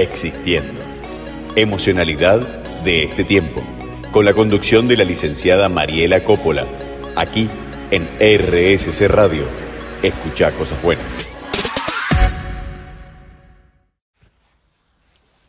[0.00, 0.80] Existiendo.
[1.56, 3.60] Emocionalidad de este tiempo.
[4.12, 6.64] Con la conducción de la licenciada Mariela Coppola.
[7.16, 7.50] Aquí
[7.90, 9.42] en RSC Radio.
[10.00, 11.04] Escucha cosas buenas.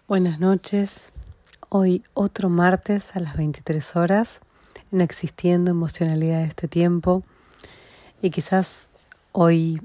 [0.08, 1.12] Buenas noches.
[1.70, 4.42] Hoy otro martes a las 23 horas
[4.92, 7.22] en Existiendo Emocionalidad de este tiempo.
[8.20, 8.90] Y quizás
[9.32, 9.80] hoy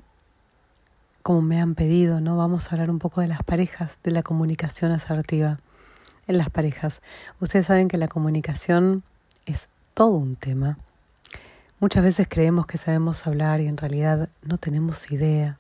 [1.25, 2.37] como me han pedido, ¿no?
[2.37, 5.59] Vamos a hablar un poco de las parejas, de la comunicación asertiva
[6.27, 7.01] en las parejas.
[7.41, 9.03] Ustedes saben que la comunicación
[9.47, 10.77] es todo un tema.
[11.81, 15.59] Muchas veces creemos que sabemos hablar y en realidad no tenemos idea.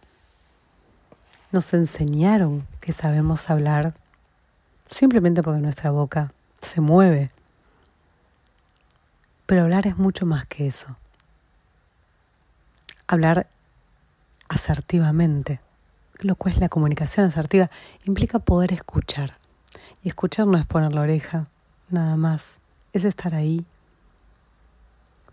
[1.50, 3.94] Nos enseñaron que sabemos hablar
[4.90, 7.30] simplemente porque nuestra boca se mueve.
[9.46, 10.94] Pero hablar es mucho más que eso.
[13.06, 13.46] Hablar
[14.48, 15.60] asertivamente.
[16.20, 17.70] Lo que es la comunicación asertiva
[18.04, 19.38] implica poder escuchar.
[20.02, 21.48] Y escuchar no es poner la oreja,
[21.88, 22.60] nada más.
[22.92, 23.66] Es estar ahí,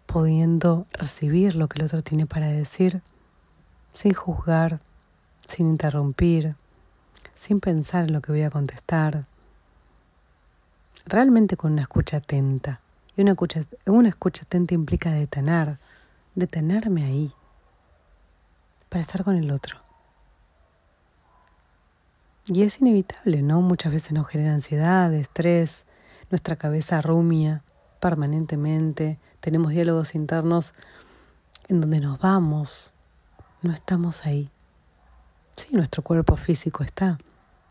[0.06, 3.02] pudiendo recibir lo que el otro tiene para decir,
[3.94, 4.80] sin juzgar,
[5.48, 6.56] sin interrumpir,
[7.36, 9.26] sin pensar en lo que voy a contestar.
[11.06, 12.82] Realmente con una escucha atenta.
[13.16, 15.78] Y una escucha, una escucha atenta implica detener,
[16.36, 17.34] detenerme ahí
[18.92, 19.78] para estar con el otro.
[22.46, 23.62] Y es inevitable, ¿no?
[23.62, 25.86] Muchas veces nos genera ansiedad, estrés,
[26.30, 27.64] nuestra cabeza rumia
[28.02, 30.74] permanentemente, tenemos diálogos internos
[31.70, 32.94] en donde nos vamos,
[33.62, 34.50] no estamos ahí.
[35.56, 37.18] Sí, nuestro cuerpo físico está,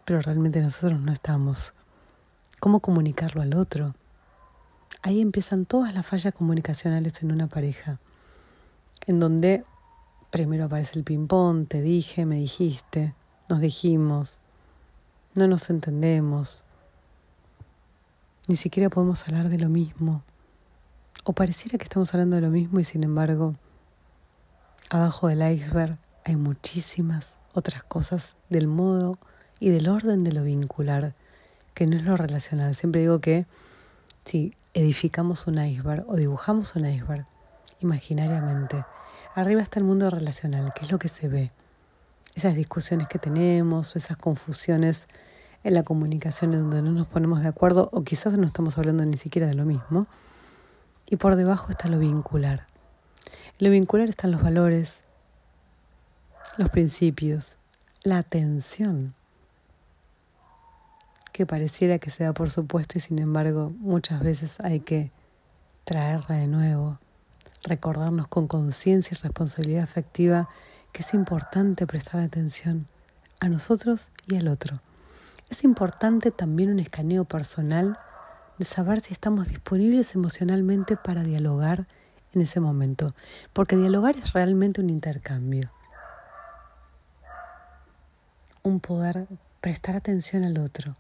[0.07, 1.75] pero realmente nosotros no estamos.
[2.61, 3.95] ¿Cómo comunicarlo al otro?
[5.03, 7.99] Ahí empiezan todas las fallas comunicacionales en una pareja,
[9.07, 9.65] en donde
[10.31, 13.15] Primero aparece el ping-pong, te dije, me dijiste,
[13.49, 14.39] nos dijimos,
[15.35, 16.65] no nos entendemos,
[18.47, 20.23] ni siquiera podemos hablar de lo mismo.
[21.25, 23.55] O pareciera que estamos hablando de lo mismo y sin embargo,
[24.89, 29.19] abajo del iceberg hay muchísimas otras cosas del modo
[29.59, 31.15] y del orden de lo vincular,
[31.75, 32.75] que no es lo relacional.
[32.75, 33.47] Siempre digo que
[34.25, 37.27] si edificamos un iceberg o dibujamos un iceberg
[37.81, 38.85] imaginariamente,
[39.41, 41.51] Arriba está el mundo relacional, que es lo que se ve.
[42.35, 45.09] Esas discusiones que tenemos esas confusiones
[45.65, 49.03] en la comunicación en donde no nos ponemos de acuerdo o quizás no estamos hablando
[49.07, 50.07] ni siquiera de lo mismo.
[51.07, 52.67] Y por debajo está lo vincular.
[53.59, 54.99] En lo vincular están los valores,
[56.59, 57.57] los principios,
[58.05, 59.15] la atención,
[61.33, 65.13] que pareciera que se da por supuesto y sin embargo muchas veces hay que
[65.87, 66.99] traerla de nuevo
[67.63, 70.49] recordarnos con conciencia y responsabilidad afectiva
[70.93, 72.89] que es importante prestar atención
[73.41, 74.81] a nosotros y al otro.
[75.49, 77.99] Es importante también un escaneo personal
[78.59, 81.87] de saber si estamos disponibles emocionalmente para dialogar
[82.33, 83.15] en ese momento,
[83.53, 85.73] porque dialogar es realmente un intercambio.
[88.63, 89.27] Un poder
[89.61, 90.97] prestar atención al otro,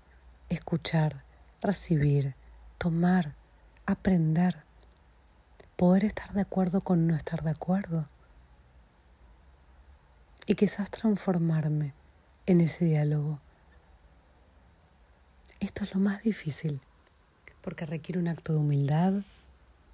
[0.48, 1.22] escuchar,
[1.60, 2.34] recibir,
[2.78, 3.34] tomar,
[3.86, 4.64] aprender
[5.80, 8.06] poder estar de acuerdo con no estar de acuerdo.
[10.46, 11.94] Y quizás transformarme
[12.44, 13.40] en ese diálogo.
[15.58, 16.82] Esto es lo más difícil,
[17.62, 19.22] porque requiere un acto de humildad,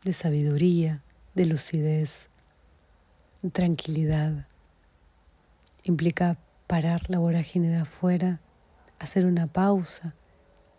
[0.02, 1.02] de sabiduría,
[1.36, 2.30] de lucidez,
[3.42, 4.48] de tranquilidad.
[5.84, 6.36] Implica
[6.66, 8.40] parar la vorágine de afuera,
[8.98, 10.14] hacer una pausa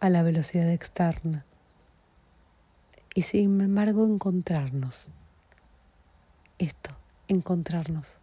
[0.02, 1.46] a la velocidad externa
[3.18, 5.08] y sin embargo encontrarnos.
[6.60, 6.92] Esto,
[7.28, 8.18] encontrarnos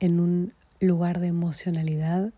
[0.00, 2.32] en un lugar de emocionalidad,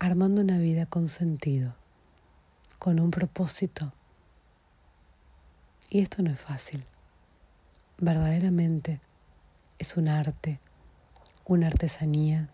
[0.00, 1.76] armando una vida con sentido,
[2.80, 3.92] con un propósito.
[5.90, 6.82] Y esto no es fácil.
[7.98, 9.00] Verdaderamente
[9.78, 10.58] es un arte,
[11.44, 12.48] una artesanía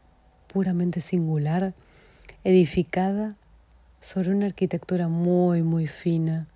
[0.52, 1.72] puramente singular,
[2.44, 3.34] edificada
[4.00, 6.48] sobre una arquitectura muy, muy fina,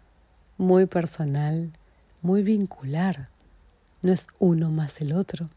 [0.58, 1.72] muy personal,
[2.20, 3.28] muy vincular.
[4.02, 5.48] No es uno más el otro,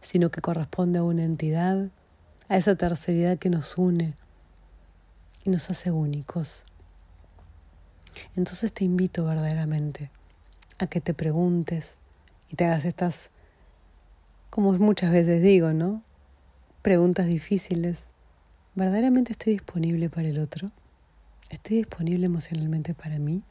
[0.00, 1.90] sino que corresponde a una entidad,
[2.48, 4.14] a esa terceridad que nos une
[5.44, 6.64] y nos hace únicos.
[8.34, 10.10] Entonces te invito verdaderamente
[10.78, 11.94] a que te preguntes
[12.50, 13.30] y te hagas estas,
[14.50, 16.02] como muchas veces digo, ¿no?
[16.82, 18.04] Preguntas difíciles.
[18.74, 20.70] ¿Verdaderamente estoy disponible para el otro?
[21.50, 23.42] ¿Estoy disponible emocionalmente para mí?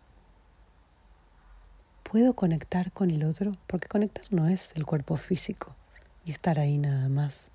[2.09, 3.57] ¿Puedo conectar con el otro?
[3.67, 5.75] Porque conectar no es el cuerpo físico
[6.23, 7.49] y estar ahí nada más.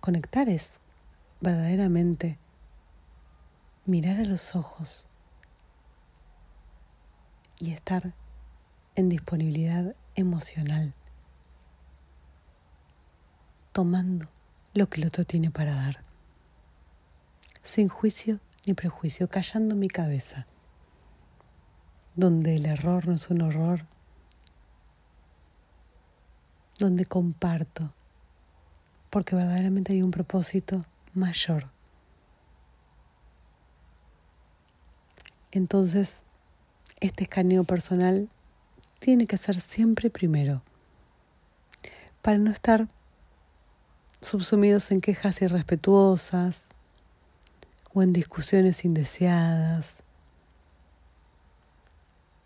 [0.00, 0.80] Conectar es
[1.40, 2.38] verdaderamente
[3.86, 5.06] mirar a los ojos
[7.60, 8.12] y estar
[8.96, 10.94] en disponibilidad emocional,
[13.70, 14.26] tomando
[14.74, 16.02] lo que el otro tiene para dar,
[17.62, 20.48] sin juicio ni prejuicio, callando mi cabeza,
[22.14, 23.86] donde el error no es un horror,
[26.78, 27.92] donde comparto,
[29.10, 31.68] porque verdaderamente hay un propósito mayor.
[35.50, 36.22] Entonces,
[37.00, 38.28] este escaneo personal
[39.00, 40.62] tiene que ser siempre primero,
[42.20, 42.88] para no estar
[44.20, 46.64] subsumidos en quejas irrespetuosas
[47.92, 49.96] o en discusiones indeseadas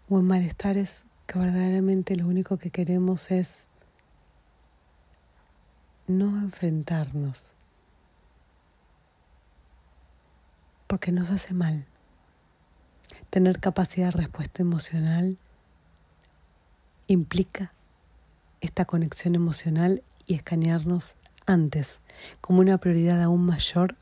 [0.09, 3.67] o en malestares que verdaderamente lo único que queremos es
[6.07, 7.53] no enfrentarnos
[10.87, 11.85] porque nos hace mal.
[13.31, 15.37] Tener capacidad de respuesta emocional
[17.09, 17.73] implica
[18.61, 21.17] esta conexión emocional y escanearnos
[21.47, 22.01] antes
[22.41, 23.97] como una prioridad aún mayor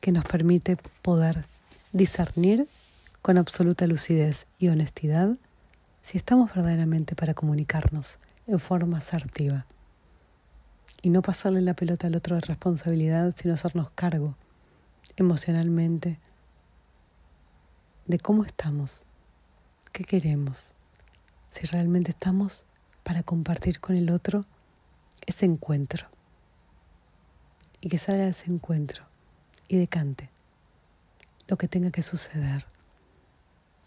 [0.00, 1.44] que nos permite poder
[1.92, 2.66] discernir
[3.28, 5.36] con absoluta lucidez y honestidad
[6.00, 9.66] si estamos verdaderamente para comunicarnos en forma asertiva.
[11.02, 14.34] Y no pasarle la pelota al otro de responsabilidad, sino hacernos cargo
[15.16, 16.18] emocionalmente
[18.06, 19.04] de cómo estamos,
[19.92, 20.72] qué queremos,
[21.50, 22.64] si realmente estamos
[23.02, 24.46] para compartir con el otro
[25.26, 26.06] ese encuentro.
[27.82, 29.04] Y que salga de ese encuentro
[29.68, 30.30] y decante
[31.46, 32.64] lo que tenga que suceder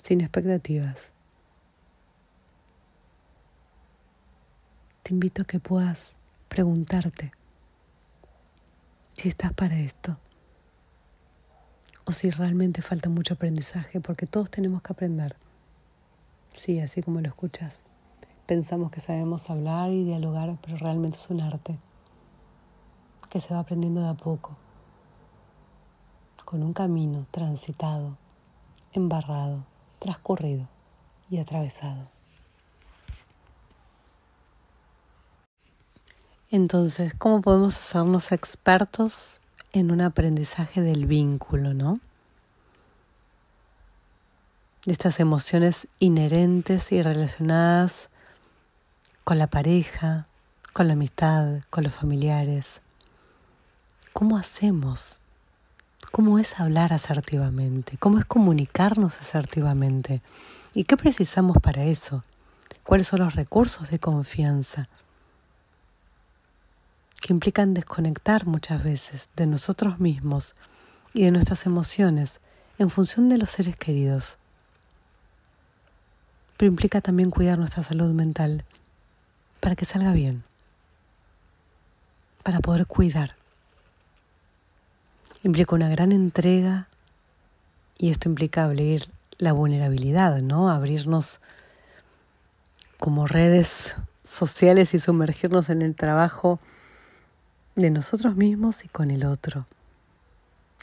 [0.01, 1.11] sin expectativas.
[5.03, 6.15] Te invito a que puedas
[6.49, 7.31] preguntarte
[9.13, 10.17] si estás para esto
[12.05, 15.35] o si realmente falta mucho aprendizaje, porque todos tenemos que aprender.
[16.53, 17.83] Sí, así como lo escuchas.
[18.47, 21.77] Pensamos que sabemos hablar y dialogar, pero realmente es un arte
[23.29, 24.57] que se va aprendiendo de a poco,
[26.43, 28.17] con un camino transitado,
[28.91, 29.63] embarrado,
[30.01, 30.67] transcurrido
[31.29, 32.09] y atravesado.
[36.49, 39.39] Entonces, ¿cómo podemos hacernos expertos
[39.71, 42.01] en un aprendizaje del vínculo, no?
[44.85, 48.09] De estas emociones inherentes y relacionadas
[49.23, 50.27] con la pareja,
[50.73, 52.81] con la amistad, con los familiares.
[54.11, 55.20] ¿Cómo hacemos?
[56.11, 57.97] ¿Cómo es hablar asertivamente?
[57.97, 60.21] ¿Cómo es comunicarnos asertivamente?
[60.73, 62.23] ¿Y qué precisamos para eso?
[62.83, 64.89] ¿Cuáles son los recursos de confianza?
[67.21, 70.55] que implican desconectar muchas veces de nosotros mismos
[71.13, 72.39] y de nuestras emociones
[72.79, 74.39] en función de los seres queridos.
[76.57, 78.65] Pero implica también cuidar nuestra salud mental
[79.59, 80.43] para que salga bien,
[82.43, 83.40] para poder cuidar.
[85.43, 86.87] Implica una gran entrega
[87.97, 90.69] y esto implica abrir la vulnerabilidad, ¿no?
[90.69, 91.41] Abrirnos
[92.99, 96.59] como redes sociales y sumergirnos en el trabajo
[97.75, 99.65] de nosotros mismos y con el otro.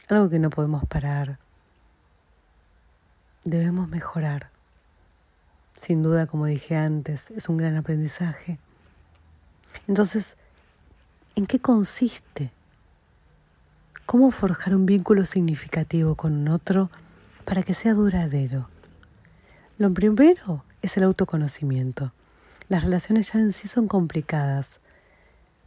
[0.08, 1.38] Algo que no podemos parar.
[3.44, 4.50] Debemos mejorar.
[5.78, 8.58] Sin duda, como dije antes, es un gran aprendizaje.
[9.86, 10.36] Entonces,
[11.36, 12.50] ¿en qué consiste?
[14.08, 16.90] ¿Cómo forjar un vínculo significativo con un otro
[17.44, 18.70] para que sea duradero?
[19.76, 22.10] Lo primero es el autoconocimiento.
[22.70, 24.80] Las relaciones ya en sí son complicadas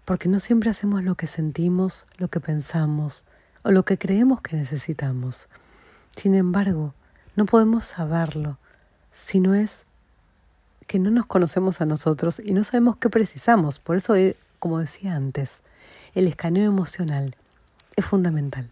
[0.06, 3.26] porque no siempre hacemos lo que sentimos, lo que pensamos
[3.62, 5.48] o lo que creemos que necesitamos.
[6.16, 6.96] Sin embargo,
[7.36, 8.58] no podemos saberlo
[9.12, 9.84] si no es
[10.88, 13.78] que no nos conocemos a nosotros y no sabemos qué precisamos.
[13.78, 15.62] Por eso, eh, como decía antes,
[16.16, 17.36] el escaneo emocional
[17.96, 18.70] es fundamental.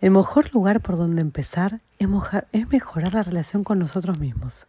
[0.00, 4.66] El mejor lugar por donde empezar es mejorar la relación con nosotros mismos.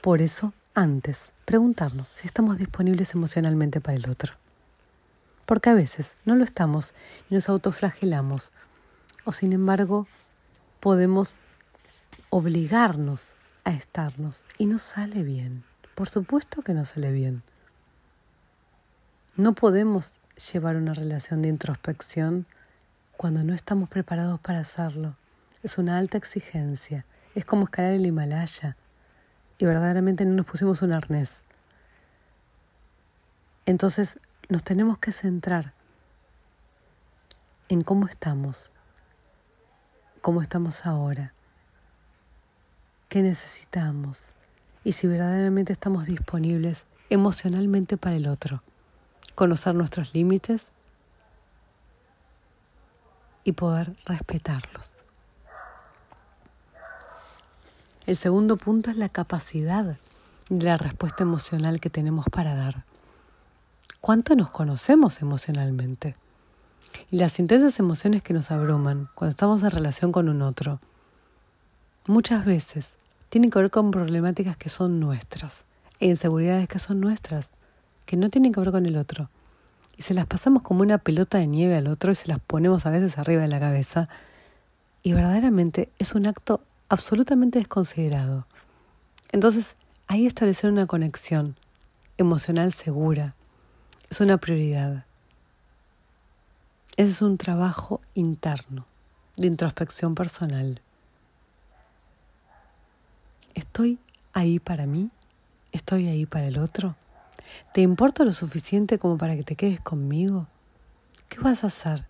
[0.00, 4.34] Por eso, antes preguntarnos si estamos disponibles emocionalmente para el otro.
[5.46, 6.94] Porque a veces no lo estamos
[7.28, 8.52] y nos autoflagelamos.
[9.24, 10.06] O sin embargo,
[10.78, 11.38] podemos
[12.30, 13.34] obligarnos
[13.64, 15.64] a estarnos y no sale bien.
[15.94, 17.42] Por supuesto que no sale bien.
[19.36, 22.46] No podemos llevar una relación de introspección
[23.16, 25.16] cuando no estamos preparados para hacerlo.
[25.62, 27.04] Es una alta exigencia.
[27.34, 28.76] Es como escalar el Himalaya
[29.58, 31.42] y verdaderamente no nos pusimos un arnés.
[33.66, 34.18] Entonces
[34.48, 35.74] nos tenemos que centrar
[37.68, 38.72] en cómo estamos,
[40.22, 41.34] cómo estamos ahora,
[43.08, 44.28] qué necesitamos
[44.84, 48.62] y si verdaderamente estamos disponibles emocionalmente para el otro,
[49.38, 50.72] conocer nuestros límites
[53.44, 54.94] y poder respetarlos.
[58.04, 59.96] El segundo punto es la capacidad
[60.50, 62.82] de la respuesta emocional que tenemos para dar.
[64.00, 66.16] ¿Cuánto nos conocemos emocionalmente?
[67.12, 70.80] Y las intensas emociones que nos abruman cuando estamos en relación con un otro,
[72.08, 72.96] muchas veces
[73.28, 75.64] tienen que ver con problemáticas que son nuestras
[76.00, 77.52] e inseguridades que son nuestras,
[78.08, 79.28] que no tienen que ver con el otro.
[79.98, 82.86] Y se las pasamos como una pelota de nieve al otro y se las ponemos
[82.86, 84.08] a veces arriba de la cabeza.
[85.02, 88.46] Y verdaderamente es un acto absolutamente desconsiderado.
[89.30, 91.56] Entonces, ahí establecer una conexión
[92.16, 93.34] emocional segura
[94.08, 95.04] es una prioridad.
[96.96, 98.86] Ese es un trabajo interno,
[99.36, 100.80] de introspección personal.
[103.52, 103.98] ¿Estoy
[104.32, 105.10] ahí para mí?
[105.72, 106.96] ¿Estoy ahí para el otro?
[107.72, 110.46] ¿Te importa lo suficiente como para que te quedes conmigo?
[111.28, 112.06] ¿Qué vas a hacer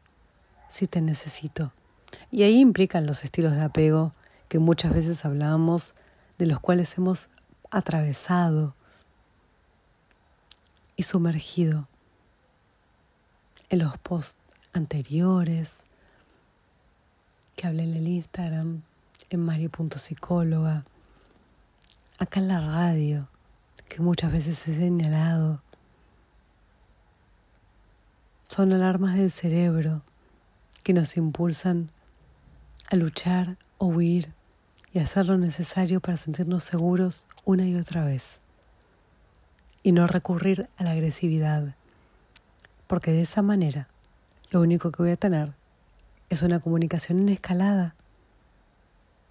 [0.68, 1.72] si te necesito?
[2.30, 4.12] Y ahí implican los estilos de apego
[4.48, 5.94] que muchas veces hablamos,
[6.38, 7.28] de los cuales hemos
[7.70, 8.74] atravesado
[10.96, 11.88] y sumergido
[13.68, 14.38] en los posts
[14.72, 15.82] anteriores
[17.56, 18.82] que hablé en el Instagram,
[19.30, 20.84] en mari.psicóloga,
[22.18, 23.28] acá en la radio,
[23.88, 25.62] que muchas veces he señalado.
[28.48, 30.02] Son alarmas del cerebro
[30.82, 31.90] que nos impulsan
[32.90, 34.32] a luchar o huir
[34.92, 38.40] y hacer lo necesario para sentirnos seguros una y otra vez.
[39.82, 41.74] Y no recurrir a la agresividad,
[42.86, 43.88] porque de esa manera
[44.50, 45.52] lo único que voy a tener
[46.30, 47.94] es una comunicación en escalada,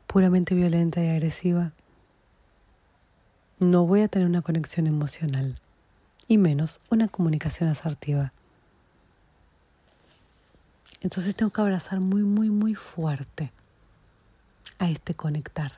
[0.06, 1.74] puramente violenta y agresiva.
[3.60, 5.60] No voy a tener una conexión emocional,
[6.28, 8.34] y menos una comunicación asertiva.
[11.02, 13.52] Entonces tengo que abrazar muy, muy, muy fuerte
[14.80, 15.72] a este conectar.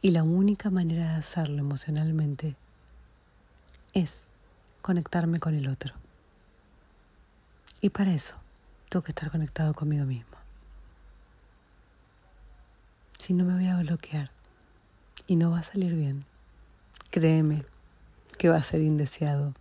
[0.00, 2.56] Y la única manera de hacerlo emocionalmente
[3.94, 4.22] es
[4.82, 5.94] conectarme con el otro.
[7.80, 8.36] Y para eso
[8.88, 10.36] tengo que estar conectado conmigo mismo.
[13.18, 14.33] Si no me voy a bloquear
[15.26, 16.24] y no va a salir bien,
[17.10, 17.64] créeme
[18.36, 19.54] que va a ser indeseado.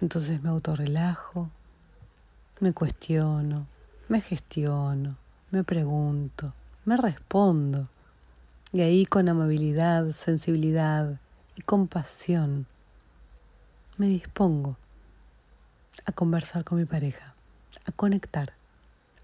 [0.00, 1.50] Entonces me autorrelajo,
[2.58, 3.66] me cuestiono,
[4.08, 5.16] me gestiono,
[5.50, 6.52] me pregunto,
[6.84, 7.88] me respondo.
[8.72, 11.18] Y ahí con amabilidad, sensibilidad
[11.56, 12.66] y compasión
[13.96, 14.76] me dispongo
[16.06, 17.34] a conversar con mi pareja,
[17.84, 18.54] a conectar,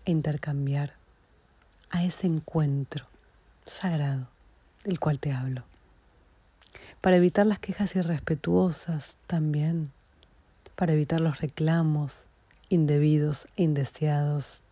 [0.06, 0.94] a intercambiar,
[1.90, 3.06] a ese encuentro
[3.66, 4.28] sagrado
[4.84, 5.64] del cual te hablo.
[7.00, 9.92] Para evitar las quejas irrespetuosas también,
[10.74, 12.28] para evitar los reclamos
[12.68, 14.62] indebidos e indeseados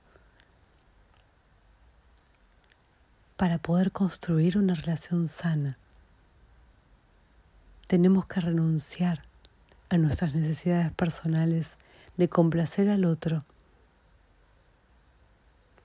[3.36, 5.76] para poder construir una relación sana.
[7.86, 9.22] Tenemos que renunciar
[9.90, 11.76] a nuestras necesidades personales
[12.16, 13.44] de complacer al otro,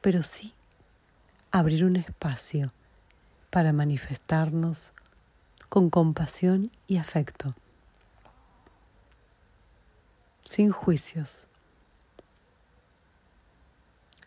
[0.01, 0.53] pero sí
[1.51, 2.71] abrir un espacio
[3.49, 4.91] para manifestarnos
[5.69, 7.55] con compasión y afecto,
[10.45, 11.47] sin juicios,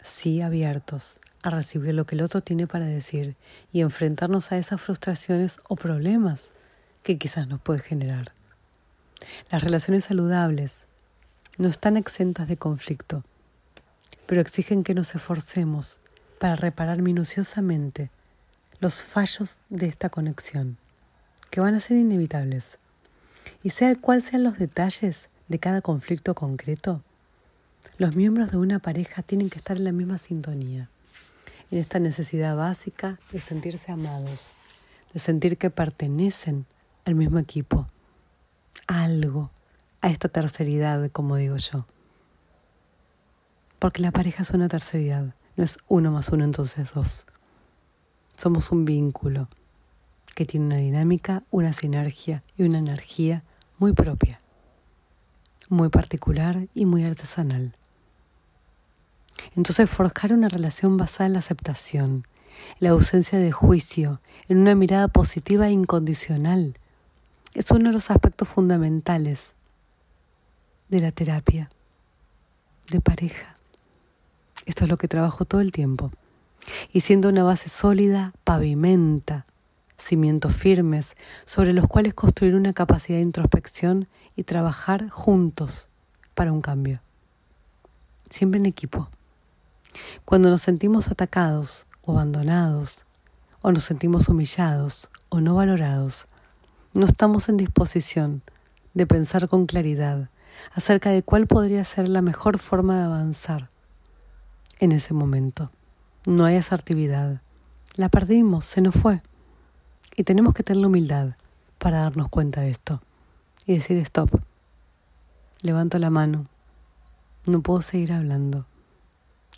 [0.00, 3.36] sí abiertos a recibir lo que el otro tiene para decir
[3.72, 6.52] y enfrentarnos a esas frustraciones o problemas
[7.02, 8.32] que quizás nos puede generar.
[9.50, 10.86] Las relaciones saludables
[11.58, 13.24] no están exentas de conflicto,
[14.26, 15.98] pero exigen que nos esforcemos
[16.38, 18.10] para reparar minuciosamente
[18.82, 20.76] los fallos de esta conexión,
[21.50, 22.80] que van a ser inevitables.
[23.62, 27.00] Y sea cual sean los detalles de cada conflicto concreto,
[27.96, 30.90] los miembros de una pareja tienen que estar en la misma sintonía
[31.70, 34.52] en esta necesidad básica de sentirse amados,
[35.14, 36.66] de sentir que pertenecen
[37.04, 37.86] al mismo equipo,
[38.88, 39.52] a algo,
[40.00, 41.86] a esta terceridad, como digo yo.
[43.78, 47.26] Porque la pareja es una terceridad, no es uno más uno, entonces dos.
[48.36, 49.48] Somos un vínculo
[50.34, 53.42] que tiene una dinámica, una sinergia y una energía
[53.78, 54.40] muy propia,
[55.68, 57.74] muy particular y muy artesanal.
[59.56, 62.26] Entonces forjar una relación basada en la aceptación,
[62.78, 66.78] la ausencia de juicio, en una mirada positiva e incondicional,
[67.54, 69.52] es uno de los aspectos fundamentales
[70.88, 71.70] de la terapia
[72.90, 73.56] de pareja.
[74.64, 76.12] Esto es lo que trabajo todo el tiempo.
[76.92, 79.46] Y siendo una base sólida, pavimenta
[79.98, 85.90] cimientos firmes sobre los cuales construir una capacidad de introspección y trabajar juntos
[86.34, 87.00] para un cambio.
[88.28, 89.08] Siempre en equipo.
[90.24, 93.04] Cuando nos sentimos atacados o abandonados,
[93.62, 96.26] o nos sentimos humillados o no valorados,
[96.94, 98.42] no estamos en disposición
[98.94, 100.28] de pensar con claridad
[100.74, 103.70] acerca de cuál podría ser la mejor forma de avanzar
[104.80, 105.70] en ese momento.
[106.24, 107.40] No hay asertividad.
[107.96, 109.22] La perdimos, se nos fue.
[110.16, 111.34] Y tenemos que tener la humildad
[111.78, 113.02] para darnos cuenta de esto
[113.66, 114.40] y decir stop.
[115.62, 116.46] Levanto la mano.
[117.44, 118.66] No puedo seguir hablando.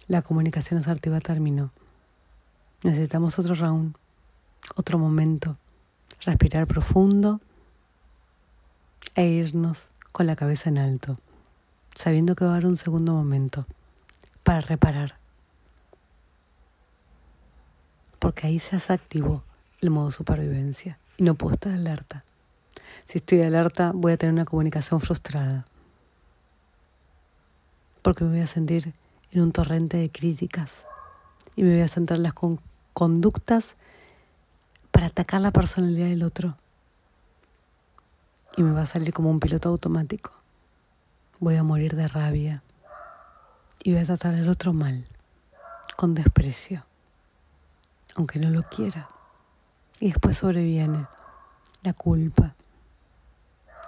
[0.07, 1.71] La comunicación asertiva terminó.
[2.83, 3.95] Necesitamos otro round,
[4.75, 5.59] otro momento.
[6.21, 7.41] Respirar profundo
[9.15, 11.19] e irnos con la cabeza en alto,
[11.95, 13.67] sabiendo que va a haber un segundo momento
[14.43, 15.24] para reparar.
[18.25, 19.45] Porque ahí ya se activó
[19.83, 20.99] el modo supervivencia.
[21.19, 22.25] Y no puedo estar alerta.
[23.05, 25.67] Si estoy alerta voy a tener una comunicación frustrada.
[28.01, 28.95] Porque me voy a sentir
[29.31, 30.87] en un torrente de críticas.
[31.55, 32.33] Y me voy a centrar las
[32.95, 33.77] conductas
[34.91, 36.57] para atacar la personalidad del otro.
[38.57, 40.33] Y me va a salir como un piloto automático.
[41.41, 42.63] Voy a morir de rabia.
[43.83, 45.05] Y voy a tratar al otro mal,
[45.99, 46.87] con desprecio,
[48.15, 49.09] aunque no lo quiera.
[50.01, 51.07] Y después sobreviene
[51.83, 52.55] la culpa.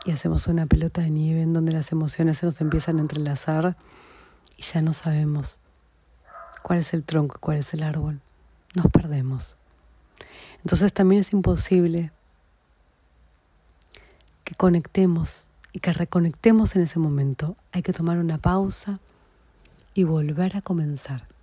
[0.04, 3.76] Y hacemos una pelota de nieve en donde las emociones se nos empiezan a entrelazar
[4.56, 5.58] y ya no sabemos
[6.62, 8.20] cuál es el tronco, cuál es el árbol.
[8.74, 9.56] Nos perdemos.
[10.58, 12.12] Entonces también es imposible
[14.44, 17.56] que conectemos y que reconectemos en ese momento.
[17.72, 19.00] Hay que tomar una pausa
[19.94, 21.35] y volver a comenzar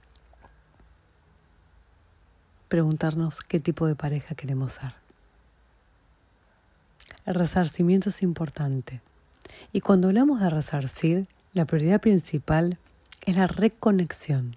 [2.73, 4.95] preguntarnos qué tipo de pareja queremos ser.
[7.23, 8.99] El resarcimiento es importante.
[9.71, 12.79] Y cuando hablamos de resarcir, la prioridad principal
[13.27, 14.55] es la reconexión.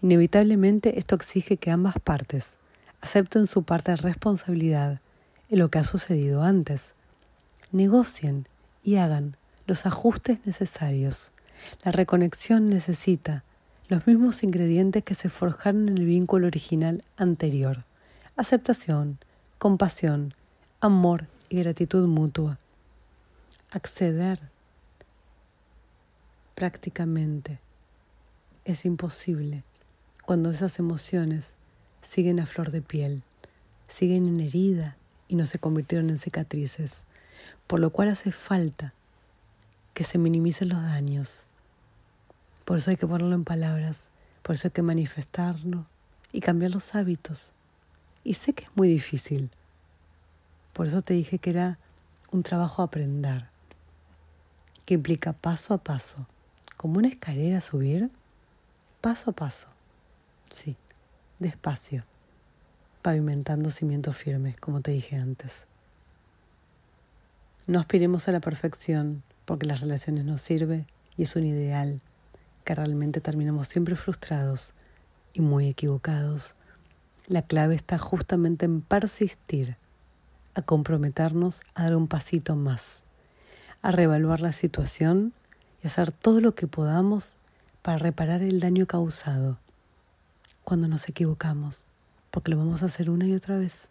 [0.00, 2.54] Inevitablemente esto exige que ambas partes
[3.02, 5.02] acepten su parte de responsabilidad
[5.50, 6.94] en lo que ha sucedido antes.
[7.70, 8.48] Negocien
[8.82, 11.32] y hagan los ajustes necesarios.
[11.84, 13.44] La reconexión necesita
[13.90, 17.84] los mismos ingredientes que se forjaron en el vínculo original anterior.
[18.36, 19.18] Aceptación,
[19.58, 20.32] compasión,
[20.80, 22.60] amor y gratitud mutua.
[23.72, 24.38] Acceder
[26.54, 27.58] prácticamente
[28.64, 29.64] es imposible
[30.24, 31.54] cuando esas emociones
[32.00, 33.24] siguen a flor de piel,
[33.88, 37.02] siguen en herida y no se convirtieron en cicatrices,
[37.66, 38.94] por lo cual hace falta
[39.94, 41.46] que se minimicen los daños
[42.70, 44.10] por eso hay que ponerlo en palabras,
[44.42, 45.86] por eso hay que manifestarlo
[46.30, 47.50] y cambiar los hábitos.
[48.22, 49.50] Y sé que es muy difícil.
[50.72, 51.78] Por eso te dije que era
[52.30, 53.46] un trabajo aprender,
[54.84, 56.28] que implica paso a paso,
[56.76, 58.08] como una escalera subir,
[59.00, 59.66] paso a paso.
[60.48, 60.76] Sí,
[61.40, 62.04] despacio,
[63.02, 65.66] pavimentando cimientos firmes, como te dije antes.
[67.66, 72.00] No aspiremos a la perfección, porque las relaciones nos sirven y es un ideal
[72.70, 74.74] que realmente terminamos siempre frustrados
[75.32, 76.54] y muy equivocados.
[77.26, 79.76] La clave está justamente en persistir,
[80.54, 83.02] a comprometernos a dar un pasito más,
[83.82, 85.32] a reevaluar la situación
[85.82, 87.38] y hacer todo lo que podamos
[87.82, 89.58] para reparar el daño causado
[90.62, 91.82] cuando nos equivocamos,
[92.30, 93.88] porque lo vamos a hacer una y otra vez.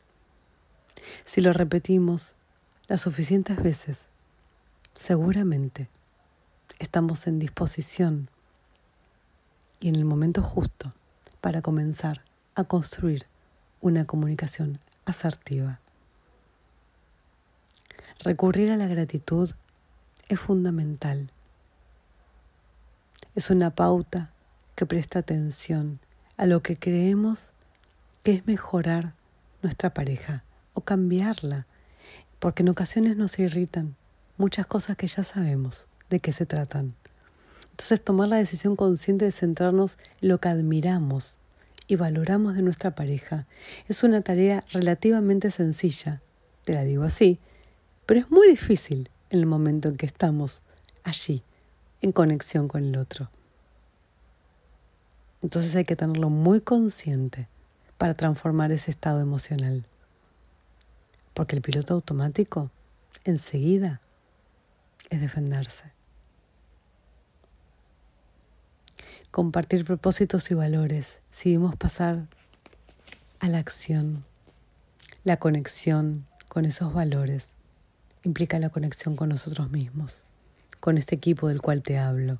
[1.25, 2.37] Si lo repetimos
[2.87, 4.03] las suficientes veces,
[4.93, 5.89] seguramente
[6.79, 8.29] estamos en disposición
[9.79, 10.91] y en el momento justo
[11.41, 12.23] para comenzar
[12.55, 13.25] a construir
[13.81, 15.79] una comunicación asertiva.
[18.23, 19.49] Recurrir a la gratitud
[20.27, 21.31] es fundamental.
[23.35, 24.31] Es una pauta
[24.75, 25.99] que presta atención
[26.35, 27.51] a lo que creemos
[28.23, 29.13] que es mejorar
[29.61, 31.65] nuestra pareja o cambiarla,
[32.39, 33.95] porque en ocasiones nos irritan
[34.37, 36.95] muchas cosas que ya sabemos de qué se tratan.
[37.79, 41.37] Entonces tomar la decisión consciente de centrarnos en lo que admiramos
[41.87, 43.47] y valoramos de nuestra pareja
[43.87, 46.21] es una tarea relativamente sencilla,
[46.65, 47.39] te la digo así,
[48.05, 50.61] pero es muy difícil en el momento en que estamos
[51.05, 51.41] allí,
[52.01, 53.29] en conexión con el otro.
[55.41, 57.47] Entonces hay que tenerlo muy consciente
[57.97, 59.85] para transformar ese estado emocional.
[61.33, 62.71] Porque el piloto automático
[63.23, 64.01] enseguida
[65.09, 65.97] es defenderse.
[69.31, 72.27] Compartir propósitos y valores, decidimos pasar
[73.39, 74.25] a la acción,
[75.23, 77.49] la conexión con esos valores
[78.23, 80.23] implica la conexión con nosotros mismos,
[80.79, 82.39] con este equipo del cual te hablo.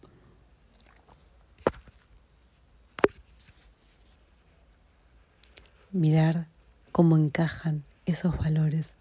[5.92, 6.48] Mirar
[6.92, 8.96] cómo encajan esos valores,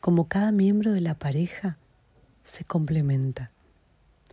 [0.00, 1.76] cómo cada miembro de la pareja
[2.44, 3.50] se complementa,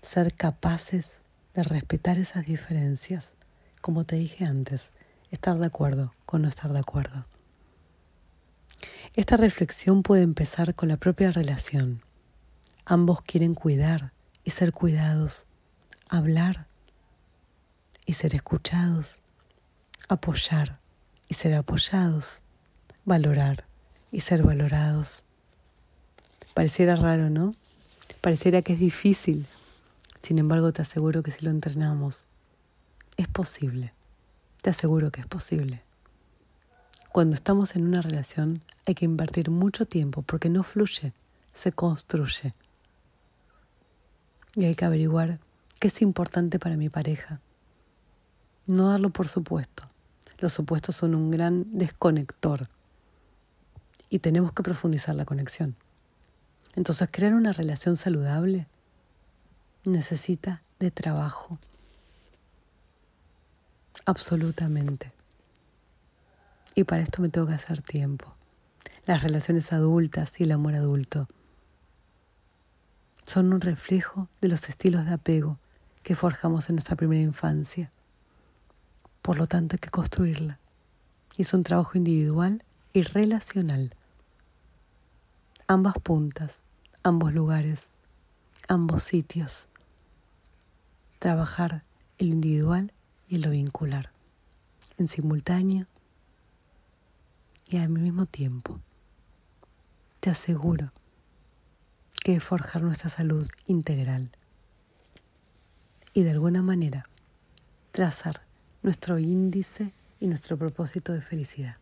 [0.01, 1.19] ser capaces
[1.67, 3.35] respetar esas diferencias,
[3.81, 4.91] como te dije antes,
[5.31, 7.25] estar de acuerdo con no estar de acuerdo.
[9.15, 12.01] Esta reflexión puede empezar con la propia relación.
[12.85, 15.45] Ambos quieren cuidar y ser cuidados,
[16.07, 16.67] hablar
[18.05, 19.21] y ser escuchados,
[20.07, 20.79] apoyar
[21.27, 22.41] y ser apoyados,
[23.05, 23.65] valorar
[24.11, 25.23] y ser valorados.
[26.53, 27.53] Pareciera raro, ¿no?
[28.21, 29.45] Pareciera que es difícil.
[30.21, 32.25] Sin embargo, te aseguro que si lo entrenamos,
[33.17, 33.93] es posible.
[34.61, 35.83] Te aseguro que es posible.
[37.11, 41.13] Cuando estamos en una relación hay que invertir mucho tiempo porque no fluye,
[41.53, 42.53] se construye.
[44.55, 45.39] Y hay que averiguar
[45.79, 47.39] qué es importante para mi pareja.
[48.67, 49.89] No darlo por supuesto.
[50.39, 52.67] Los supuestos son un gran desconector
[54.09, 55.75] y tenemos que profundizar la conexión.
[56.75, 58.67] Entonces, crear una relación saludable
[59.83, 61.59] necesita de trabajo,
[64.05, 65.11] absolutamente.
[66.75, 68.33] Y para esto me tengo que hacer tiempo.
[69.05, 71.27] Las relaciones adultas y el amor adulto
[73.23, 75.57] son un reflejo de los estilos de apego
[76.03, 77.91] que forjamos en nuestra primera infancia.
[79.21, 80.59] Por lo tanto, hay que construirla.
[81.37, 82.63] Y es un trabajo individual
[82.93, 83.93] y relacional.
[85.67, 86.57] Ambas puntas,
[87.03, 87.89] ambos lugares,
[88.69, 89.67] ambos sitios.
[91.17, 91.83] Trabajar
[92.19, 92.93] en lo individual
[93.27, 94.11] y en lo vincular,
[94.97, 95.87] en simultáneo
[97.67, 98.79] y al mismo tiempo.
[100.21, 100.91] Te aseguro
[102.23, 104.29] que es forjar nuestra salud integral
[106.13, 107.09] y de alguna manera
[107.91, 108.43] trazar
[108.83, 111.77] nuestro índice y nuestro propósito de felicidad.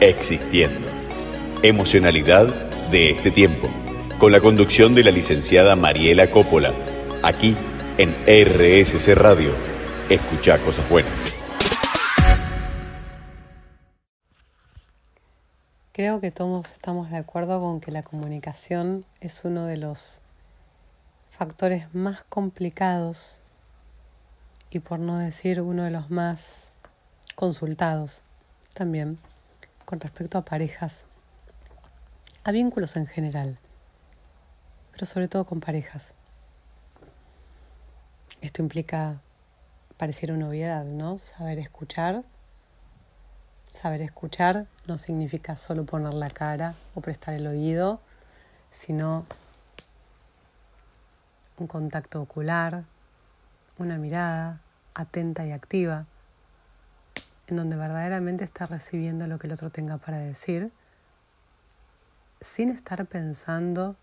[0.00, 0.88] Existiendo.
[1.62, 3.68] Emocionalidad de este tiempo.
[4.18, 6.72] Con la conducción de la licenciada Mariela Coppola.
[7.22, 7.56] Aquí
[7.98, 9.50] en RSC Radio.
[10.08, 11.12] Escucha cosas buenas.
[15.92, 20.20] Creo que todos estamos de acuerdo con que la comunicación es uno de los
[21.30, 23.40] factores más complicados
[24.70, 26.72] y por no decir uno de los más
[27.36, 28.22] consultados
[28.74, 29.18] también
[29.84, 31.06] con respecto a parejas,
[32.44, 33.58] a vínculos en general,
[34.92, 36.12] pero sobre todo con parejas.
[38.42, 39.22] Esto implica,
[39.96, 41.16] pareciera una obviedad, ¿no?
[41.16, 42.22] Saber escuchar.
[43.72, 48.00] Saber escuchar no significa solo poner la cara o prestar el oído,
[48.70, 49.24] sino
[51.56, 52.84] un contacto ocular,
[53.78, 54.60] una mirada
[54.94, 56.04] atenta y activa,
[57.46, 60.70] en donde verdaderamente está recibiendo lo que el otro tenga para decir,
[62.44, 63.96] sin estar pensando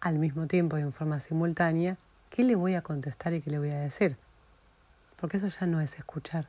[0.00, 1.96] al mismo tiempo y en forma simultánea
[2.30, 4.16] ¿qué le voy a contestar y qué le voy a decir?
[5.20, 6.48] Porque eso ya no es escuchar.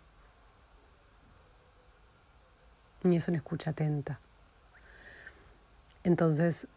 [3.04, 4.20] Ni es una escucha atenta.
[6.06, 6.68] Entonces,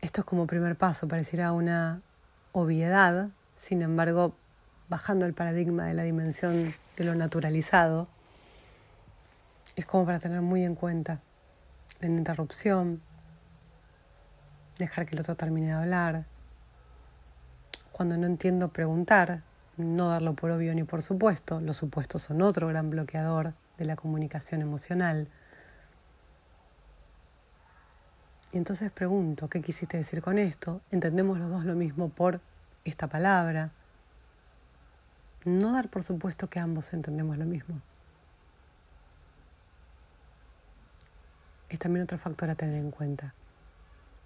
[0.00, 2.00] esto es como primer paso, pareciera una
[2.52, 4.34] obviedad, sin embargo,
[4.88, 8.08] bajando el paradigma de la dimensión de lo naturalizado,
[9.76, 11.20] es como para tener muy en cuenta
[12.00, 13.02] la interrupción,
[14.84, 16.24] dejar que el otro termine de hablar,
[17.92, 19.42] cuando no entiendo preguntar,
[19.76, 21.60] no darlo por obvio ni por supuesto.
[21.60, 25.28] Los supuestos son otro gran bloqueador de la comunicación emocional.
[28.52, 30.80] Y entonces pregunto, ¿qué quisiste decir con esto?
[30.90, 32.40] ¿Entendemos los dos lo mismo por
[32.84, 33.70] esta palabra?
[35.44, 37.80] No dar por supuesto que ambos entendemos lo mismo.
[41.68, 43.34] Es también otro factor a tener en cuenta.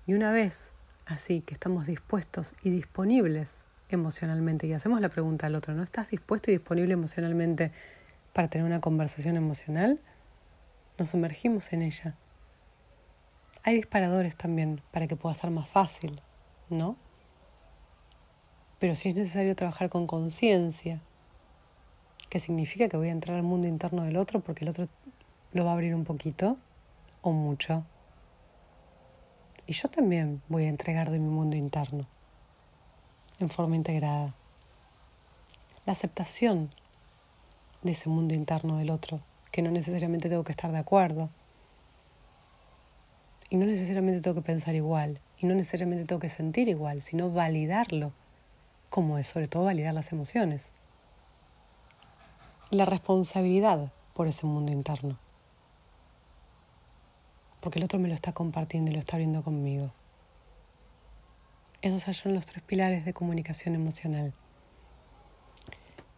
[0.06, 0.70] Y una vez
[1.06, 3.54] así que estamos dispuestos y disponibles
[3.88, 7.72] emocionalmente y hacemos la pregunta al otro, ¿no estás dispuesto y disponible emocionalmente
[8.32, 10.00] para tener una conversación emocional?
[10.98, 12.14] Nos sumergimos en ella.
[13.62, 16.20] Hay disparadores también para que pueda ser más fácil,
[16.68, 16.96] ¿no?
[18.78, 21.00] Pero si es necesario trabajar con conciencia,
[22.28, 24.88] que significa que voy a entrar al mundo interno del otro porque el otro
[25.52, 26.58] lo va a abrir un poquito
[27.22, 27.84] o mucho.
[29.66, 32.06] Y yo también voy a entregar de mi mundo interno
[33.38, 34.34] en forma integrada.
[35.86, 36.70] La aceptación
[37.82, 41.30] de ese mundo interno del otro, que no necesariamente tengo que estar de acuerdo.
[43.50, 47.30] Y no necesariamente tengo que pensar igual, y no necesariamente tengo que sentir igual, sino
[47.30, 48.12] validarlo,
[48.90, 50.70] como es, sobre todo validar las emociones.
[52.70, 55.18] La responsabilidad por ese mundo interno.
[57.64, 59.90] Porque el otro me lo está compartiendo y lo está abriendo conmigo.
[61.80, 64.34] Esos son los tres pilares de comunicación emocional.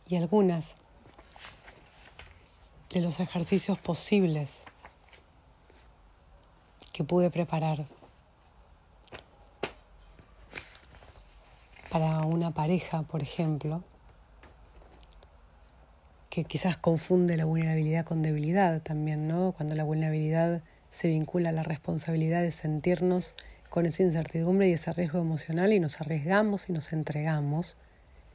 [0.09, 0.75] Y algunas
[2.93, 4.65] de los ejercicios posibles
[6.93, 7.87] que pude preparar
[11.91, 13.85] para una pareja, por ejemplo,
[16.29, 19.53] que quizás confunde la vulnerabilidad con debilidad también, ¿no?
[19.53, 23.35] Cuando la vulnerabilidad se vincula la responsabilidad de sentirnos
[23.69, 27.77] con esa incertidumbre y ese riesgo emocional y nos arriesgamos y nos entregamos,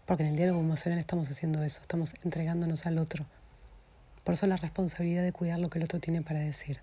[0.05, 3.25] porque en el diálogo emocional estamos haciendo eso, estamos entregándonos al otro.
[4.23, 6.79] Por eso la responsabilidad de cuidar lo que el otro tiene para decir.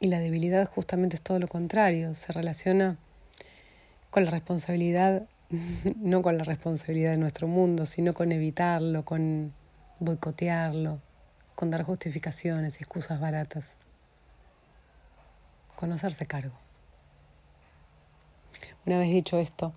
[0.00, 2.96] Y la debilidad justamente es todo lo contrario, se relaciona
[4.10, 5.26] con la responsabilidad,
[5.96, 9.52] no con la responsabilidad de nuestro mundo, sino con evitarlo, con
[10.00, 10.98] boicotearlo,
[11.54, 13.66] con dar justificaciones y excusas baratas.
[15.76, 16.54] Conocerse cargo.
[18.86, 19.72] Una vez dicho esto,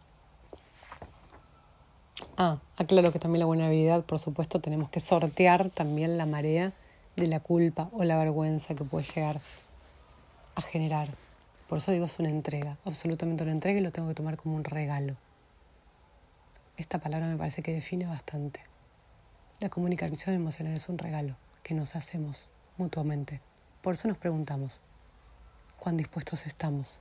[2.37, 6.71] ah, aclaro que también la vulnerabilidad, por supuesto, tenemos que sortear también la marea
[7.15, 9.41] de la culpa o la vergüenza que puede llegar
[10.55, 11.09] a generar.
[11.67, 14.55] Por eso digo es una entrega, absolutamente una entrega y lo tengo que tomar como
[14.55, 15.15] un regalo.
[16.77, 18.70] Esta palabra me parece que define bastante.
[19.61, 23.41] La comunicación emocional es un regalo que nos hacemos mutuamente.
[23.83, 24.81] Por eso nos preguntamos,
[25.77, 26.99] ¿cuán dispuestos estamos?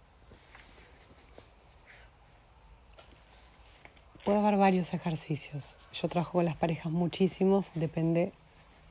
[4.27, 5.79] Puede haber varios ejercicios.
[5.95, 8.31] Yo trabajo con las parejas muchísimos, depende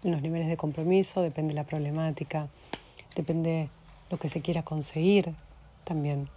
[0.01, 2.47] los niveles de compromiso, depende la problemática,
[3.15, 3.69] depende
[4.10, 5.36] lo que se quiera conseguir
[5.84, 6.27] también.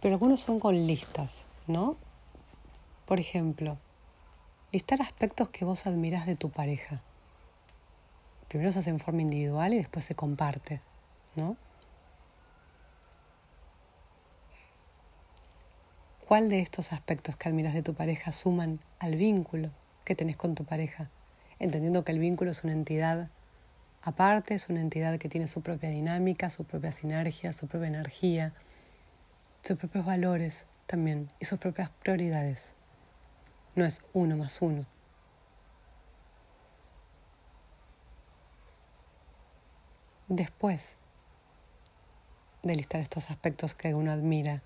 [0.00, 1.96] Pero algunos son con listas, ¿no?
[3.06, 3.78] Por ejemplo,
[4.72, 7.02] listar aspectos que vos admirás de tu pareja
[8.48, 10.80] primero se hace en forma individual y después se comparte,
[11.36, 11.56] ¿no?
[16.26, 19.70] ¿Cuál de estos aspectos que admiras de tu pareja suman al vínculo
[20.04, 21.08] que tenés con tu pareja?
[21.58, 23.28] Entendiendo que el vínculo es una entidad
[24.02, 28.52] aparte, es una entidad que tiene su propia dinámica, su propia sinergia, su propia energía,
[29.62, 32.72] sus propios valores también y sus propias prioridades.
[33.78, 34.84] No es uno más uno,
[40.26, 40.96] Después
[42.64, 44.62] de listar estos aspectos que uno admira,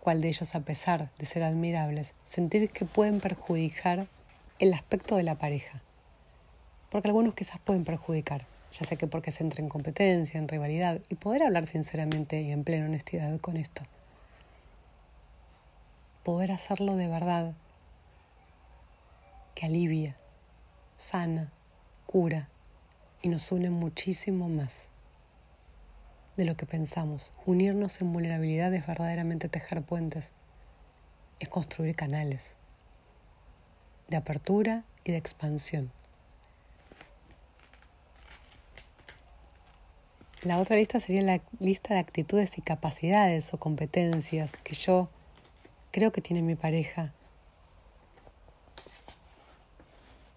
[0.00, 4.08] cuál de ellos a pesar de ser admirables, sentir que pueden perjudicar
[4.58, 5.80] el aspecto de la pareja.
[6.90, 10.98] Porque algunos quizás pueden perjudicar, ya sea que porque se entra en competencia, en rivalidad,
[11.08, 13.84] y poder hablar sinceramente y en plena honestidad con esto.
[16.24, 17.54] Poder hacerlo de verdad,
[19.54, 20.16] que alivia,
[20.96, 21.52] sana,
[22.06, 22.48] cura
[23.22, 24.88] y nos une muchísimo más
[26.36, 27.34] de lo que pensamos.
[27.46, 30.32] Unirnos en vulnerabilidad es verdaderamente tejer puentes,
[31.40, 32.56] es construir canales
[34.08, 35.90] de apertura y de expansión.
[40.42, 45.08] La otra lista sería la lista de actitudes y capacidades o competencias que yo
[45.92, 47.12] creo que tiene mi pareja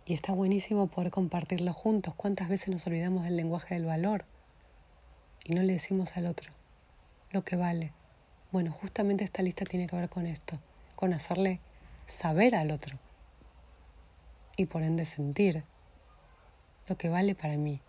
[0.07, 2.13] Y está buenísimo poder compartirlo juntos.
[2.13, 4.25] ¿Cuántas veces nos olvidamos del lenguaje del valor
[5.43, 6.51] y no le decimos al otro
[7.31, 7.91] lo que vale?
[8.51, 10.59] Bueno, justamente esta lista tiene que ver con esto,
[10.95, 11.59] con hacerle
[12.05, 12.99] saber al otro
[14.57, 15.63] y por ende sentir
[16.87, 17.81] lo que vale para mí,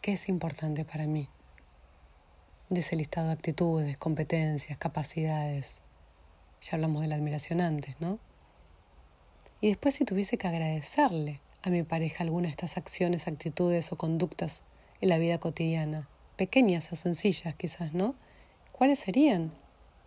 [0.00, 1.28] qué es importante para mí.
[2.70, 5.78] De ese listado de actitudes, competencias, capacidades.
[6.62, 8.18] Ya hablamos de la admiración antes, ¿no?
[9.60, 13.96] Y después si tuviese que agradecerle a mi pareja alguna de estas acciones, actitudes o
[13.96, 14.62] conductas
[15.00, 18.14] en la vida cotidiana, pequeñas o sencillas quizás, ¿no?
[18.72, 19.52] ¿Cuáles serían?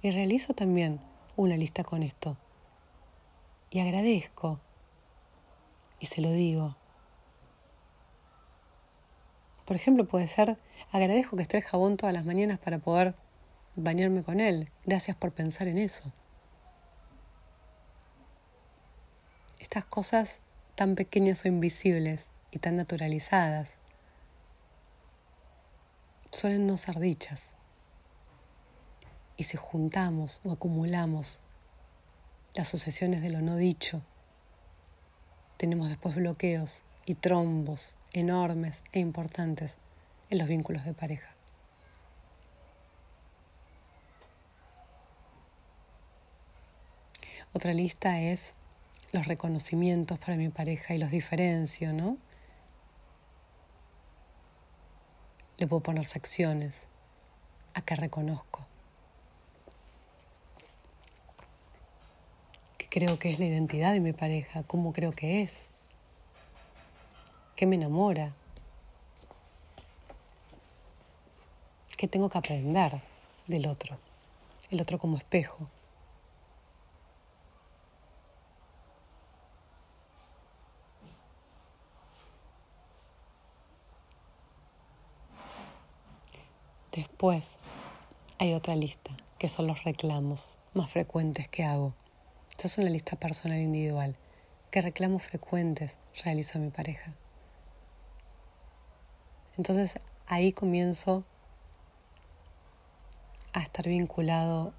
[0.01, 0.99] Y realizo también
[1.35, 2.37] una lista con esto.
[3.69, 4.59] Y agradezco.
[5.99, 6.75] Y se lo digo.
[9.65, 10.57] Por ejemplo, puede ser,
[10.91, 13.15] agradezco que esté el jabón todas las mañanas para poder
[13.75, 14.69] bañarme con él.
[14.85, 16.11] Gracias por pensar en eso.
[19.71, 20.39] Estas cosas
[20.75, 23.75] tan pequeñas o invisibles y tan naturalizadas
[26.29, 27.51] suelen no ser dichas.
[29.37, 31.39] Y si juntamos o acumulamos
[32.53, 34.01] las sucesiones de lo no dicho,
[35.55, 39.77] tenemos después bloqueos y trombos enormes e importantes
[40.29, 41.33] en los vínculos de pareja.
[47.53, 48.51] Otra lista es
[49.11, 52.17] los reconocimientos para mi pareja y los diferencio, ¿no?
[55.57, 56.81] Le puedo poner secciones
[57.73, 58.65] a que reconozco.
[62.77, 64.63] ¿Qué creo que es la identidad de mi pareja?
[64.63, 65.67] ¿Cómo creo que es?
[67.55, 68.33] ¿Qué me enamora?
[71.97, 73.01] ¿Qué tengo que aprender
[73.45, 73.99] del otro?
[74.71, 75.69] El otro como espejo.
[87.21, 87.59] Después
[88.39, 91.93] hay otra lista, que son los reclamos más frecuentes que hago.
[92.49, 94.15] Esta es una lista personal individual.
[94.71, 97.13] ¿Qué reclamos frecuentes realizo mi pareja?
[99.55, 101.23] Entonces ahí comienzo
[103.53, 104.73] a estar vinculado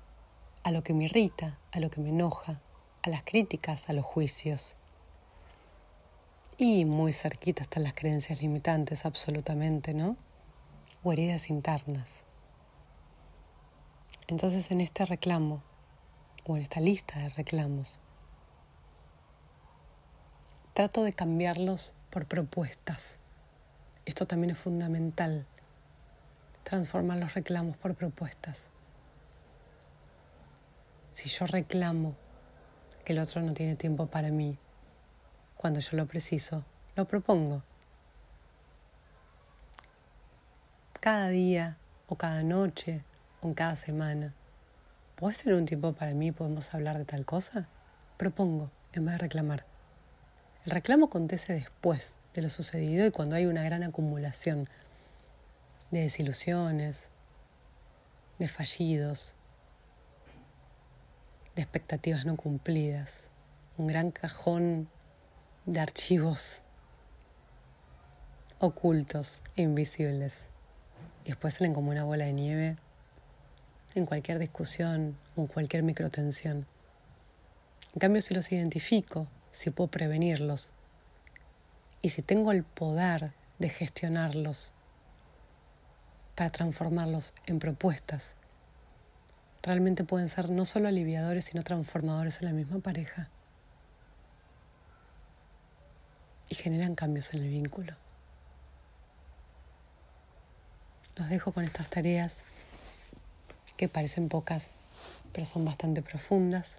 [0.64, 2.60] a lo que me irrita, a lo que me enoja,
[3.04, 4.76] a las críticas, a los juicios.
[6.58, 10.16] Y muy cerquita están las creencias limitantes, absolutamente, ¿no?
[11.04, 12.24] O heridas internas.
[14.32, 15.62] Entonces en este reclamo,
[16.46, 18.00] o en esta lista de reclamos,
[20.72, 23.18] trato de cambiarlos por propuestas.
[24.06, 25.44] Esto también es fundamental,
[26.64, 28.68] transformar los reclamos por propuestas.
[31.12, 32.14] Si yo reclamo
[33.04, 34.56] que el otro no tiene tiempo para mí,
[35.58, 36.64] cuando yo lo preciso,
[36.96, 37.62] lo propongo.
[41.00, 41.76] Cada día
[42.08, 43.04] o cada noche
[43.42, 44.34] en cada semana.
[45.16, 46.32] ¿Puedes tener un tiempo para mí?
[46.32, 47.68] ¿Podemos hablar de tal cosa?
[48.16, 49.66] Propongo en vez de reclamar.
[50.64, 54.68] El reclamo acontece después de lo sucedido y cuando hay una gran acumulación
[55.90, 57.08] de desilusiones,
[58.38, 59.34] de fallidos,
[61.54, 63.28] de expectativas no cumplidas,
[63.76, 64.88] un gran cajón
[65.66, 66.62] de archivos
[68.58, 70.38] ocultos e invisibles.
[71.24, 72.76] Y después salen como una bola de nieve
[73.94, 76.66] en cualquier discusión o en cualquier microtensión.
[77.94, 80.72] En cambio, si los identifico, si puedo prevenirlos,
[82.00, 84.72] y si tengo el poder de gestionarlos
[86.34, 88.32] para transformarlos en propuestas,
[89.62, 93.28] realmente pueden ser no solo aliviadores, sino transformadores en la misma pareja.
[96.48, 97.94] Y generan cambios en el vínculo.
[101.16, 102.44] Los dejo con estas tareas
[103.76, 104.72] que parecen pocas,
[105.32, 106.76] pero son bastante profundas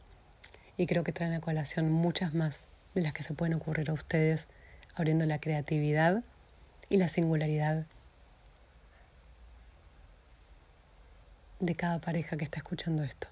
[0.77, 3.93] y creo que traen a colación muchas más de las que se pueden ocurrir a
[3.93, 4.47] ustedes
[4.95, 6.23] abriendo la creatividad
[6.89, 7.86] y la singularidad
[11.60, 13.27] de cada pareja que está escuchando esto.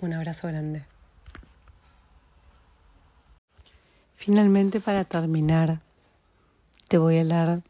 [0.00, 0.84] Un abrazo grande.
[4.16, 5.78] Finalmente, para terminar,
[6.88, 7.62] te voy a leer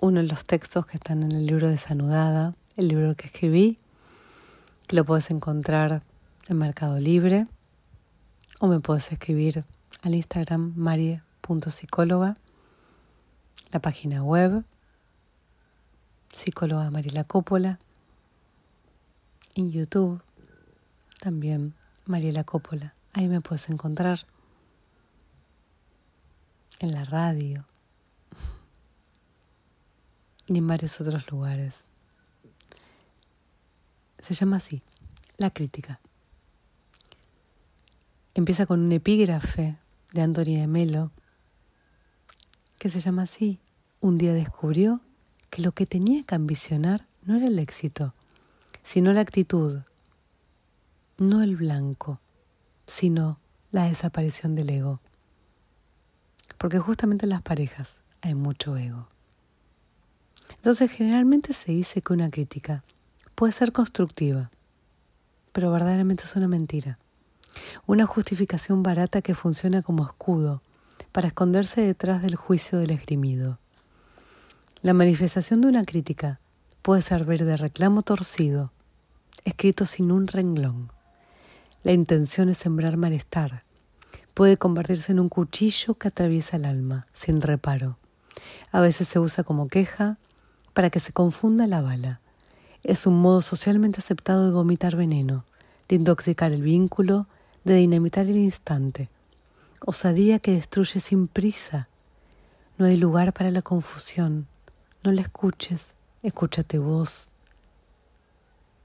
[0.00, 3.76] uno de los textos que están en el libro de Sanudada, el libro que escribí,
[4.86, 6.04] que lo puedes encontrar
[6.46, 7.48] en Mercado Libre
[8.60, 9.64] o me puedes escribir
[10.02, 11.20] al Instagram Marie
[11.70, 12.36] psicóloga,
[13.72, 14.64] la página web,
[16.32, 17.80] psicóloga Mariela Coppola,
[19.56, 20.22] en YouTube
[21.18, 22.94] también Mariela Coppola.
[23.12, 24.20] Ahí me puedes encontrar
[26.78, 27.64] en la radio
[30.46, 31.87] y en varios otros lugares.
[34.20, 34.82] Se llama así,
[35.36, 36.00] La Crítica.
[38.34, 39.78] Empieza con un epígrafe
[40.12, 41.12] de Anthony de Melo
[42.78, 43.60] que se llama así.
[44.00, 45.00] Un día descubrió
[45.50, 48.14] que lo que tenía que ambicionar no era el éxito,
[48.82, 49.80] sino la actitud,
[51.18, 52.20] no el blanco,
[52.86, 53.40] sino
[53.70, 55.00] la desaparición del ego.
[56.58, 59.08] Porque justamente en las parejas hay mucho ego.
[60.56, 62.84] Entonces generalmente se dice que una crítica
[63.38, 64.50] puede ser constructiva,
[65.52, 66.98] pero verdaderamente es una mentira.
[67.86, 70.60] Una justificación barata que funciona como escudo
[71.12, 73.60] para esconderse detrás del juicio del esgrimido.
[74.82, 76.40] La manifestación de una crítica
[76.82, 78.72] puede servir de reclamo torcido,
[79.44, 80.90] escrito sin un renglón.
[81.84, 83.62] La intención es sembrar malestar.
[84.34, 87.98] Puede convertirse en un cuchillo que atraviesa el alma, sin reparo.
[88.72, 90.18] A veces se usa como queja
[90.72, 92.20] para que se confunda la bala.
[92.84, 95.44] Es un modo socialmente aceptado de vomitar veneno,
[95.88, 97.26] de intoxicar el vínculo,
[97.64, 99.08] de dinamitar el instante.
[99.84, 101.88] Osadía que destruye sin prisa.
[102.76, 104.46] No hay lugar para la confusión.
[105.02, 107.30] No la escuches, escúchate vos.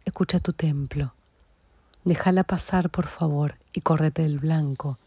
[0.05, 1.13] Escucha tu templo.
[2.03, 4.97] Déjala pasar, por favor, y córrete del blanco.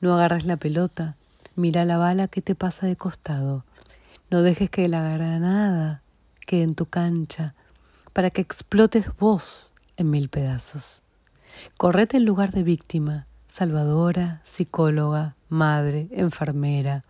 [0.00, 1.16] No agarres la pelota,
[1.56, 3.64] mira la bala que te pasa de costado.
[4.30, 6.02] No dejes que la granada
[6.46, 7.54] quede en tu cancha
[8.16, 11.02] para que explotes vos en mil pedazos.
[11.76, 17.04] Correte en lugar de víctima, salvadora, psicóloga, madre, enfermera,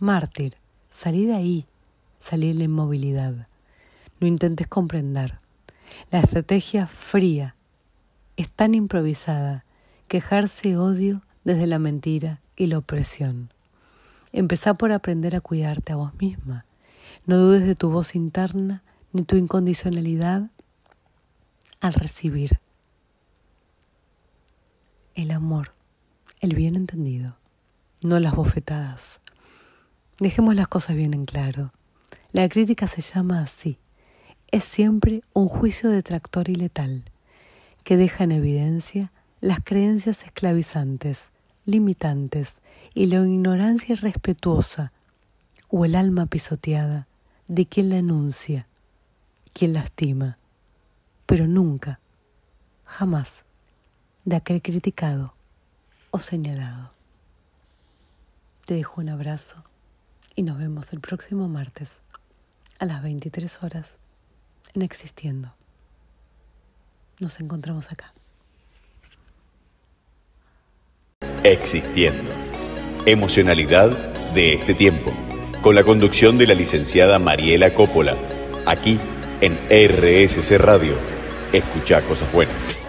[0.00, 0.56] mártir.
[0.90, 1.66] Salí de ahí,
[2.18, 3.46] salí de la inmovilidad.
[4.18, 5.38] No intentes comprender.
[6.10, 7.54] La estrategia fría
[8.36, 9.64] es tan improvisada
[10.08, 13.52] que ejerce odio desde la mentira y la opresión.
[14.32, 16.64] Empezá por aprender a cuidarte a vos misma.
[17.24, 18.82] No dudes de tu voz interna
[19.12, 20.50] ni tu incondicionalidad
[21.80, 22.60] al recibir
[25.14, 25.74] el amor,
[26.40, 27.36] el bien entendido,
[28.02, 29.20] no las bofetadas.
[30.18, 31.72] Dejemos las cosas bien en claro.
[32.32, 33.78] La crítica se llama así.
[34.50, 37.04] Es siempre un juicio detractor y letal,
[37.84, 41.30] que deja en evidencia las creencias esclavizantes,
[41.64, 42.58] limitantes
[42.94, 44.92] y la ignorancia irrespetuosa
[45.68, 47.06] o el alma pisoteada
[47.48, 48.66] de quien la enuncia,
[49.52, 50.38] quien lastima,
[51.26, 52.00] pero nunca,
[52.84, 53.44] jamás,
[54.24, 55.34] de aquel criticado
[56.10, 56.92] o señalado.
[58.66, 59.64] Te dejo un abrazo
[60.36, 62.00] y nos vemos el próximo martes
[62.78, 63.98] a las 23 horas
[64.74, 65.54] en Existiendo.
[67.18, 68.14] Nos encontramos acá.
[71.44, 72.30] Existiendo.
[73.04, 73.90] Emocionalidad
[74.32, 75.12] de este tiempo.
[75.62, 78.16] Con la conducción de la licenciada Mariela Coppola.
[78.66, 78.98] Aquí
[79.40, 80.94] en RSC Radio.
[81.52, 82.79] Escucha cosas buenas.